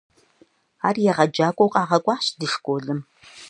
[0.87, 2.99] Ар егъэджакӏуэу къагъэкӏуащ ди школым.